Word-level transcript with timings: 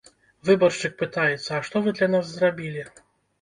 Выбаршчык 0.47 0.95
пытаецца, 1.01 1.49
а 1.59 1.59
што 1.67 1.83
вы 1.89 1.95
для 2.01 2.09
нас 2.15 2.33
зрабілі? 2.33 2.89